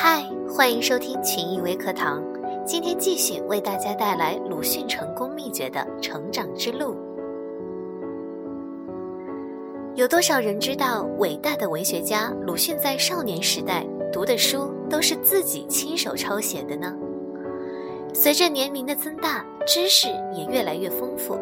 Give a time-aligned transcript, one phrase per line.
[0.00, 2.22] 嗨欢迎收听群益微课堂。
[2.64, 6.96] 今天继续为大家带来鲁迅成功秘诀的成长之路。
[9.96, 16.94] 有多少人知道，伟大的文学家鲁迅在少年时代读的书都是自己亲手抄写的呢？
[18.14, 21.36] 随着年龄的增大，知识也越来越丰富，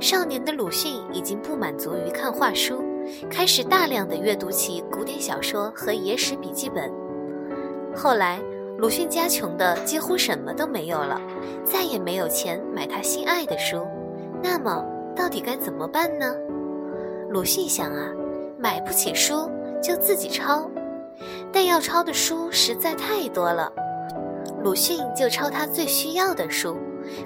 [0.00, 2.82] 少年的鲁迅已经不满足于看画书，
[3.30, 7.01] 开始大量的阅读其古典小说和野史笔记本。
[7.94, 8.40] 后来，
[8.78, 11.20] 鲁迅家穷的几乎什么都没有了，
[11.64, 13.86] 再也没有钱买他心爱的书。
[14.42, 14.84] 那么，
[15.14, 16.34] 到底该怎么办呢？
[17.28, 18.08] 鲁迅想啊，
[18.58, 19.48] 买不起书
[19.82, 20.68] 就自己抄，
[21.52, 23.72] 但要抄的书实在太多了。
[24.64, 26.76] 鲁迅就抄他最需要的书，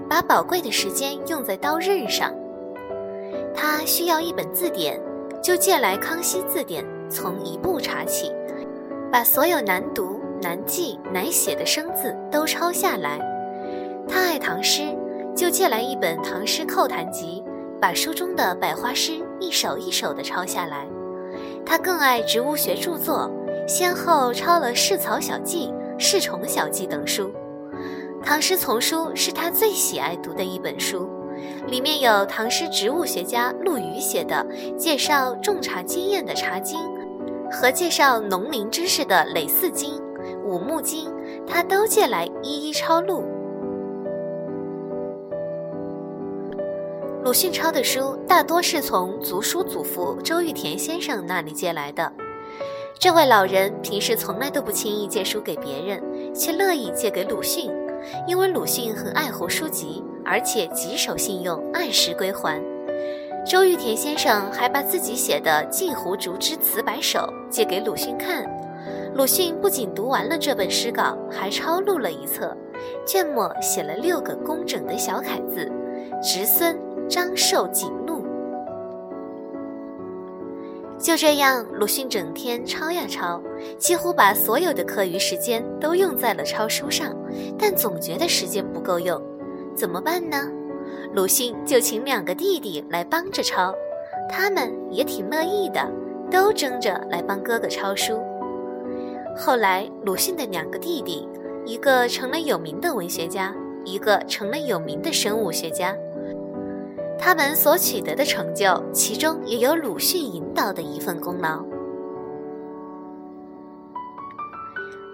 [0.08, 2.34] 把宝贵的时间用在刀刃上。
[3.54, 5.00] 他需要一本字典，
[5.42, 8.32] 就借来《康熙字典》，从一部查起，
[9.10, 10.20] 把所有难读。
[10.40, 13.18] 难记难写的生字都抄下来。
[14.08, 14.96] 他爱唐诗，
[15.34, 17.42] 就借来一本《唐诗扣谈集》，
[17.80, 20.86] 把书中的百花诗一首一首地抄下来。
[21.64, 23.30] 他更爱植物学著作，
[23.66, 27.32] 先后抄了《世草小记》《世虫小记》等书。
[28.22, 31.08] 唐诗丛书是他最喜爱读的一本书，
[31.66, 36.80] 里面有唐诗植物学家陆羽写的介绍种茶经验的《茶经》，
[37.52, 39.94] 和介绍农林知识的《累四经》。
[40.56, 41.12] 五木经，
[41.46, 43.22] 他都借来一一抄录。
[47.22, 52.10] 鲁迅抄的书大多是从族叔祖父周玉田先生那里借来的。
[52.98, 56.02] 这位老人平时从来都不轻易借书给别人，
[56.34, 57.70] 却乐意借给鲁迅，
[58.26, 62.58] 因为鲁迅很爱护书籍，而且极守信用，按时归还。
[63.44, 67.18] 周玉田先生还把自己写的《镜湖竹枝词百首》
[67.50, 68.46] 借给鲁迅看。
[69.16, 72.54] 鲁迅不仅读完了这本诗稿，还抄录了一册，
[73.06, 75.72] 卷末写了六个工整的小楷字
[76.22, 76.78] ：“侄孙
[77.08, 78.22] 张寿景录。”
[81.00, 83.42] 就这样，鲁迅整天抄呀抄，
[83.78, 87.16] 几乎把所有的课余时间都用在了抄书上，
[87.58, 89.18] 但总觉得时间不够用，
[89.74, 90.46] 怎么办呢？
[91.14, 93.74] 鲁迅就请两个弟弟来帮着抄，
[94.28, 95.90] 他们也挺乐意的，
[96.30, 98.20] 都争着来帮哥哥抄书。
[99.38, 101.28] 后来，鲁迅的两个弟弟，
[101.66, 103.54] 一个成了有名的文学家，
[103.84, 105.94] 一个成了有名的生物学家。
[107.18, 111.62] 他们所取得的成就，其中也有鲁迅引导的一份功劳。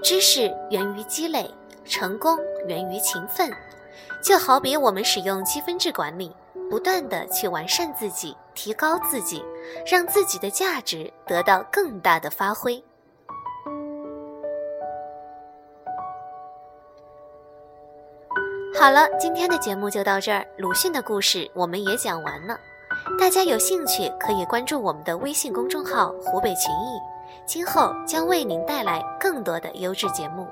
[0.05, 1.51] 知识源于积累，
[1.85, 3.51] 成功源于勤奋。
[4.23, 6.31] 就好比我们使用积分制管理，
[6.71, 9.45] 不断的去完善自己，提高自己，
[9.85, 12.83] 让自己的价值得到更大的发挥。
[18.83, 20.45] 好了，今天的节目就到这儿。
[20.57, 22.59] 鲁迅的故事我们也讲完了，
[23.17, 26.99] 大家有兴趣可以关注我们的微信公众号“湖北群艺”，
[27.47, 30.49] 今后将为您带来更多的优质节目。